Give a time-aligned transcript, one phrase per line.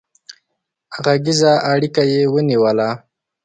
[1.03, 2.89] غږيزه اړيکه يې ونيوله